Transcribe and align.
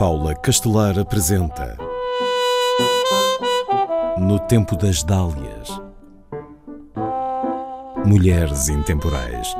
Paula 0.00 0.34
Castelar 0.34 0.98
apresenta 0.98 1.76
No 4.16 4.38
Tempo 4.38 4.74
das 4.74 5.02
Dálias 5.02 5.68
Mulheres 8.06 8.70
Intemporais 8.70 9.54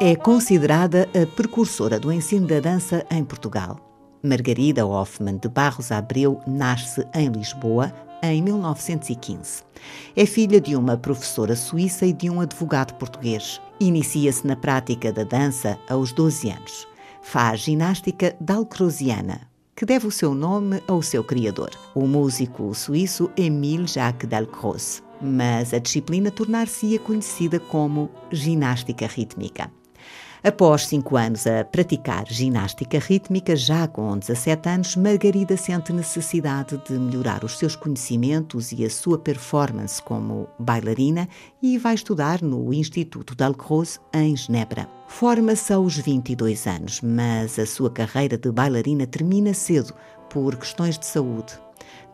É 0.00 0.16
considerada 0.16 1.06
a 1.14 1.26
precursora 1.36 2.00
do 2.00 2.10
ensino 2.10 2.46
da 2.46 2.60
dança 2.60 3.04
em 3.10 3.22
Portugal. 3.22 3.78
Margarida 4.22 4.86
Hoffmann 4.86 5.36
de 5.36 5.50
Barros 5.50 5.92
Abreu 5.92 6.40
nasce 6.46 7.06
em 7.14 7.28
Lisboa 7.28 7.92
em 8.22 8.40
1915. 8.40 9.62
É 10.16 10.24
filha 10.24 10.62
de 10.62 10.74
uma 10.76 10.96
professora 10.96 11.54
suíça 11.54 12.06
e 12.06 12.14
de 12.14 12.30
um 12.30 12.40
advogado 12.40 12.94
português. 12.94 13.60
Inicia-se 13.78 14.46
na 14.46 14.56
prática 14.56 15.12
da 15.12 15.22
dança 15.22 15.78
aos 15.88 16.10
12 16.10 16.48
anos. 16.48 16.88
Faz 17.20 17.60
ginástica 17.60 18.34
dalcrosiana, 18.40 19.50
que 19.74 19.84
deve 19.84 20.06
o 20.06 20.10
seu 20.10 20.34
nome 20.34 20.82
ao 20.88 21.02
seu 21.02 21.22
criador, 21.22 21.70
o 21.94 22.06
músico 22.06 22.74
suíço 22.74 23.30
Émile 23.36 23.86
Jacques 23.86 24.28
Dalcroze. 24.30 25.02
Mas 25.20 25.74
a 25.74 25.78
disciplina 25.78 26.30
tornar-se-ia 26.30 26.98
conhecida 26.98 27.60
como 27.60 28.10
ginástica 28.30 29.06
rítmica. 29.06 29.70
Após 30.46 30.86
cinco 30.86 31.16
anos 31.16 31.44
a 31.44 31.64
praticar 31.64 32.24
ginástica 32.28 33.00
rítmica, 33.00 33.56
já 33.56 33.88
com 33.88 34.16
17 34.16 34.68
anos, 34.68 34.94
Margarida 34.94 35.56
sente 35.56 35.92
necessidade 35.92 36.80
de 36.86 36.92
melhorar 36.92 37.42
os 37.42 37.58
seus 37.58 37.74
conhecimentos 37.74 38.70
e 38.70 38.84
a 38.84 38.88
sua 38.90 39.18
performance 39.18 40.00
como 40.00 40.48
bailarina 40.56 41.28
e 41.60 41.76
vai 41.78 41.94
estudar 41.94 42.42
no 42.42 42.72
Instituto 42.72 43.34
Dalcroze, 43.34 43.98
em 44.14 44.36
Genebra. 44.36 44.88
Forma-se 45.08 45.72
aos 45.72 45.96
22 45.96 46.66
anos, 46.68 47.00
mas 47.00 47.58
a 47.58 47.66
sua 47.66 47.90
carreira 47.90 48.38
de 48.38 48.52
bailarina 48.52 49.04
termina 49.04 49.52
cedo 49.52 49.92
por 50.30 50.54
questões 50.54 50.96
de 50.96 51.06
saúde. 51.06 51.58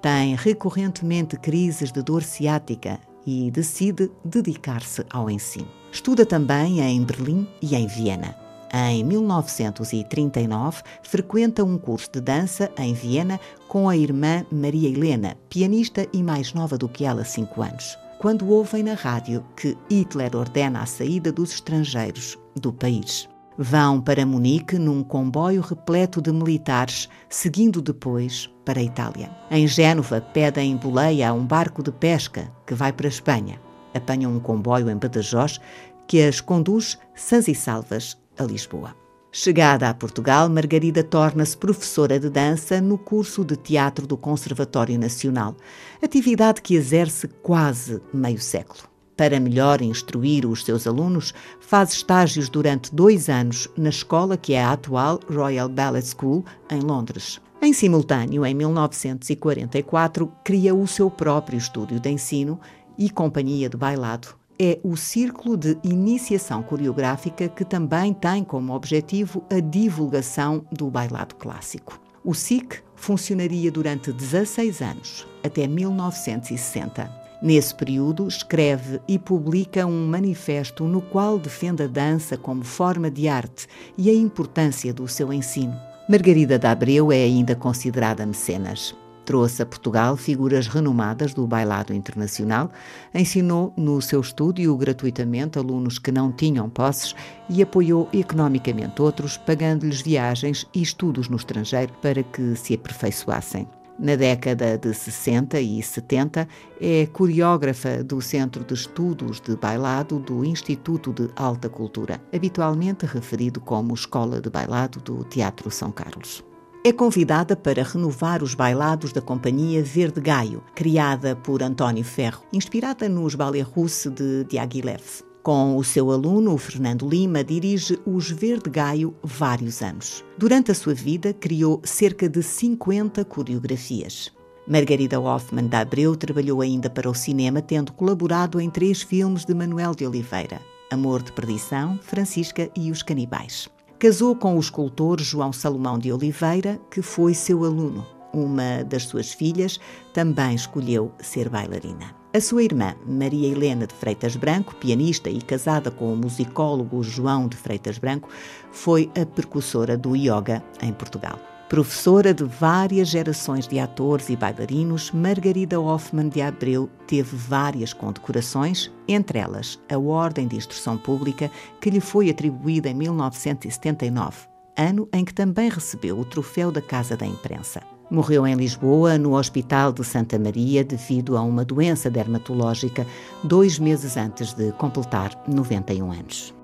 Tem 0.00 0.34
recorrentemente 0.34 1.36
crises 1.36 1.92
de 1.92 2.02
dor 2.02 2.22
ciática 2.22 2.98
e 3.26 3.50
decide 3.50 4.10
dedicar-se 4.24 5.04
ao 5.10 5.30
ensino. 5.30 5.68
Estuda 5.92 6.24
também 6.24 6.80
em 6.80 7.04
Berlim 7.04 7.46
e 7.60 7.74
em 7.74 7.86
Viena. 7.86 8.36
Em 8.74 9.04
1939, 9.04 10.82
frequenta 11.02 11.62
um 11.62 11.76
curso 11.76 12.10
de 12.10 12.22
dança 12.22 12.72
em 12.78 12.94
Viena 12.94 13.38
com 13.68 13.86
a 13.86 13.96
irmã 13.96 14.46
Maria 14.50 14.88
Helena, 14.88 15.36
pianista 15.50 16.06
e 16.10 16.22
mais 16.22 16.54
nova 16.54 16.78
do 16.78 16.88
que 16.88 17.04
ela, 17.04 17.22
cinco 17.22 17.60
anos, 17.60 17.98
quando 18.18 18.48
ouvem 18.48 18.82
na 18.82 18.94
rádio 18.94 19.44
que 19.54 19.76
Hitler 19.90 20.34
ordena 20.34 20.80
a 20.80 20.86
saída 20.86 21.30
dos 21.30 21.52
estrangeiros 21.52 22.38
do 22.56 22.72
país. 22.72 23.28
Vão 23.58 24.00
para 24.00 24.24
Munique 24.24 24.78
num 24.78 25.02
comboio 25.02 25.60
repleto 25.60 26.22
de 26.22 26.32
militares, 26.32 27.10
seguindo 27.28 27.82
depois 27.82 28.48
para 28.64 28.80
a 28.80 28.82
Itália. 28.82 29.30
Em 29.50 29.66
Génova, 29.66 30.20
pedem 30.20 30.76
boleia 30.76 31.30
a 31.30 31.32
um 31.32 31.44
barco 31.44 31.82
de 31.82 31.92
pesca 31.92 32.50
que 32.66 32.74
vai 32.74 32.92
para 32.92 33.06
a 33.06 33.08
Espanha. 33.08 33.60
Apanham 33.94 34.32
um 34.32 34.40
comboio 34.40 34.88
em 34.88 34.96
Badajoz 34.96 35.60
que 36.06 36.22
as 36.22 36.40
conduz 36.40 36.98
sãs 37.14 37.48
e 37.48 37.54
salvas 37.54 38.18
a 38.38 38.44
Lisboa. 38.44 38.94
Chegada 39.34 39.88
a 39.88 39.94
Portugal, 39.94 40.48
Margarida 40.50 41.02
torna-se 41.02 41.56
professora 41.56 42.20
de 42.20 42.28
dança 42.28 42.82
no 42.82 42.98
curso 42.98 43.42
de 43.42 43.56
teatro 43.56 44.06
do 44.06 44.14
Conservatório 44.14 44.98
Nacional, 44.98 45.56
atividade 46.02 46.60
que 46.60 46.74
exerce 46.74 47.26
quase 47.42 48.02
meio 48.12 48.38
século. 48.38 48.91
Para 49.22 49.38
melhor 49.38 49.80
instruir 49.80 50.44
os 50.44 50.64
seus 50.64 50.84
alunos, 50.84 51.32
faz 51.60 51.92
estágios 51.92 52.48
durante 52.48 52.92
dois 52.92 53.28
anos 53.28 53.68
na 53.78 53.88
escola 53.88 54.36
que 54.36 54.52
é 54.52 54.60
a 54.60 54.72
atual 54.72 55.20
Royal 55.30 55.68
Ballet 55.68 56.04
School, 56.04 56.44
em 56.68 56.80
Londres. 56.80 57.40
Em 57.62 57.72
simultâneo, 57.72 58.44
em 58.44 58.52
1944, 58.52 60.26
cria 60.42 60.74
o 60.74 60.84
seu 60.88 61.08
próprio 61.08 61.56
estúdio 61.56 62.00
de 62.00 62.10
ensino 62.10 62.58
e 62.98 63.08
companhia 63.08 63.68
de 63.68 63.76
bailado. 63.76 64.34
É 64.58 64.80
o 64.82 64.96
Círculo 64.96 65.56
de 65.56 65.78
Iniciação 65.84 66.60
Coreográfica 66.60 67.48
que 67.48 67.64
também 67.64 68.12
tem 68.12 68.42
como 68.42 68.74
objetivo 68.74 69.44
a 69.48 69.60
divulgação 69.60 70.66
do 70.72 70.90
bailado 70.90 71.36
clássico. 71.36 71.96
O 72.24 72.34
SIC 72.34 72.82
funcionaria 72.96 73.70
durante 73.70 74.12
16 74.12 74.82
anos, 74.82 75.28
até 75.44 75.68
1960. 75.68 77.21
Nesse 77.42 77.74
período, 77.74 78.28
escreve 78.28 79.00
e 79.08 79.18
publica 79.18 79.84
um 79.84 80.06
manifesto 80.06 80.84
no 80.84 81.02
qual 81.02 81.40
defende 81.40 81.82
a 81.82 81.88
dança 81.88 82.36
como 82.36 82.62
forma 82.62 83.10
de 83.10 83.26
arte 83.26 83.66
e 83.98 84.08
a 84.08 84.14
importância 84.14 84.94
do 84.94 85.08
seu 85.08 85.32
ensino. 85.32 85.74
Margarida 86.08 86.56
de 86.56 86.66
Abreu 86.68 87.10
é 87.10 87.24
ainda 87.24 87.56
considerada 87.56 88.24
mecenas. 88.24 88.94
Trouxe 89.24 89.62
a 89.62 89.66
Portugal 89.66 90.16
figuras 90.16 90.68
renomadas 90.68 91.34
do 91.34 91.44
bailado 91.44 91.92
internacional, 91.92 92.70
ensinou 93.12 93.72
no 93.76 94.00
seu 94.00 94.20
estúdio 94.20 94.76
gratuitamente 94.76 95.58
alunos 95.58 95.98
que 95.98 96.12
não 96.12 96.30
tinham 96.30 96.70
posses 96.70 97.14
e 97.48 97.60
apoiou 97.60 98.08
economicamente 98.12 99.02
outros, 99.02 99.36
pagando-lhes 99.36 100.00
viagens 100.00 100.66
e 100.72 100.80
estudos 100.80 101.28
no 101.28 101.36
estrangeiro 101.36 101.92
para 102.00 102.22
que 102.22 102.54
se 102.54 102.74
aperfeiçoassem. 102.74 103.66
Na 103.98 104.16
década 104.16 104.78
de 104.78 104.92
60 104.94 105.60
e 105.60 105.82
70, 105.82 106.48
é 106.80 107.06
coreógrafa 107.06 108.02
do 108.02 108.20
Centro 108.20 108.64
de 108.64 108.74
Estudos 108.74 109.40
de 109.40 109.54
Bailado 109.54 110.18
do 110.18 110.44
Instituto 110.44 111.12
de 111.12 111.28
Alta 111.36 111.68
Cultura, 111.68 112.20
habitualmente 112.34 113.04
referido 113.04 113.60
como 113.60 113.94
Escola 113.94 114.40
de 114.40 114.48
Bailado 114.48 114.98
do 115.00 115.24
Teatro 115.24 115.70
São 115.70 115.92
Carlos. 115.92 116.42
É 116.84 116.92
convidada 116.92 117.54
para 117.54 117.84
renovar 117.84 118.42
os 118.42 118.54
bailados 118.54 119.12
da 119.12 119.20
Companhia 119.20 119.84
Verde 119.84 120.20
Gaio, 120.20 120.64
criada 120.74 121.36
por 121.36 121.62
António 121.62 122.02
Ferro, 122.02 122.42
inspirada 122.52 123.08
nos 123.08 123.36
ballet 123.36 123.62
russe 123.62 124.10
de 124.10 124.42
Diaghilev. 124.44 125.31
Com 125.42 125.76
o 125.76 125.82
seu 125.82 126.12
aluno, 126.12 126.54
o 126.54 126.58
Fernando 126.58 127.08
Lima, 127.08 127.42
dirige 127.42 127.98
os 128.06 128.30
Verde 128.30 128.70
Gaio 128.70 129.12
vários 129.24 129.82
anos. 129.82 130.24
Durante 130.38 130.70
a 130.70 130.74
sua 130.74 130.94
vida, 130.94 131.34
criou 131.34 131.80
cerca 131.82 132.28
de 132.28 132.40
50 132.44 133.24
coreografias. 133.24 134.32
Margarida 134.68 135.18
Hoffmann 135.18 135.66
da 135.66 135.80
Abreu 135.80 136.14
trabalhou 136.14 136.60
ainda 136.60 136.88
para 136.88 137.10
o 137.10 137.14
cinema, 137.14 137.60
tendo 137.60 137.92
colaborado 137.92 138.60
em 138.60 138.70
três 138.70 139.02
filmes 139.02 139.44
de 139.44 139.52
Manuel 139.52 139.96
de 139.96 140.06
Oliveira: 140.06 140.60
Amor 140.92 141.20
de 141.20 141.32
Perdição, 141.32 141.98
Francisca 142.00 142.70
e 142.76 142.92
Os 142.92 143.02
Canibais. 143.02 143.68
Casou 143.98 144.36
com 144.36 144.56
o 144.56 144.60
escultor 144.60 145.20
João 145.20 145.52
Salomão 145.52 145.98
de 145.98 146.12
Oliveira, 146.12 146.80
que 146.88 147.02
foi 147.02 147.34
seu 147.34 147.64
aluno. 147.64 148.06
Uma 148.32 148.84
das 148.84 149.06
suas 149.06 149.32
filhas 149.32 149.80
também 150.14 150.54
escolheu 150.54 151.10
ser 151.20 151.48
bailarina. 151.48 152.21
A 152.34 152.40
sua 152.40 152.62
irmã, 152.62 152.94
Maria 153.06 153.46
Helena 153.46 153.86
de 153.86 153.92
Freitas 153.92 154.36
Branco, 154.36 154.74
pianista 154.76 155.28
e 155.28 155.38
casada 155.42 155.90
com 155.90 156.10
o 156.10 156.16
musicólogo 156.16 157.02
João 157.02 157.46
de 157.46 157.58
Freitas 157.58 157.98
Branco, 157.98 158.30
foi 158.70 159.10
a 159.20 159.26
precursora 159.26 159.98
do 159.98 160.16
yoga 160.16 160.64
em 160.80 160.94
Portugal. 160.94 161.38
Professora 161.68 162.32
de 162.32 162.44
várias 162.44 163.08
gerações 163.08 163.68
de 163.68 163.78
atores 163.78 164.30
e 164.30 164.36
bailarinos, 164.36 165.10
Margarida 165.10 165.78
Hoffmann 165.78 166.30
de 166.30 166.40
Abreu 166.40 166.88
teve 167.06 167.36
várias 167.36 167.92
condecorações, 167.92 168.90
entre 169.06 169.38
elas 169.38 169.78
a 169.90 169.98
Ordem 169.98 170.48
de 170.48 170.56
Instrução 170.56 170.96
Pública, 170.96 171.50
que 171.82 171.90
lhe 171.90 172.00
foi 172.00 172.30
atribuída 172.30 172.88
em 172.88 172.94
1979, 172.94 174.51
ano 174.76 175.08
em 175.12 175.24
que 175.24 175.34
também 175.34 175.68
recebeu 175.68 176.18
o 176.18 176.24
troféu 176.24 176.70
da 176.70 176.80
Casa 176.80 177.16
da 177.16 177.26
Imprensa. 177.26 177.82
Morreu 178.10 178.46
em 178.46 178.54
Lisboa, 178.54 179.16
no 179.16 179.36
Hospital 179.36 179.90
de 179.92 180.04
Santa 180.04 180.38
Maria, 180.38 180.84
devido 180.84 181.36
a 181.36 181.42
uma 181.42 181.64
doença 181.64 182.10
dermatológica, 182.10 183.06
dois 183.42 183.78
meses 183.78 184.16
antes 184.18 184.52
de 184.52 184.70
completar 184.72 185.30
91 185.48 186.12
anos. 186.12 186.54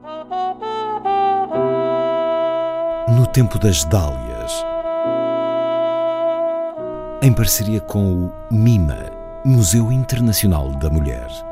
No 3.09 3.27
Tempo 3.27 3.59
das 3.59 3.85
Dálias, 3.85 4.53
em 7.23 7.33
parceria 7.33 7.81
com 7.81 8.27
o 8.27 8.55
MIMA, 8.55 9.11
Museu 9.45 9.91
Internacional 9.91 10.71
da 10.73 10.91
Mulher. 10.91 11.48